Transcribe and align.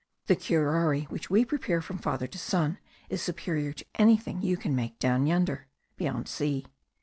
The 0.25 0.35
curare, 0.35 1.01
which 1.09 1.29
we 1.29 1.45
prepare 1.45 1.79
from 1.79 1.99
father 1.99 2.25
to 2.25 2.37
son, 2.39 2.79
is 3.07 3.21
superior 3.21 3.71
to 3.73 3.85
anything 3.99 4.41
you 4.41 4.57
can 4.57 4.75
make 4.75 4.97
down 4.97 5.27
yonder 5.27 5.67
(beyond 5.95 6.27
sea). 6.27 6.65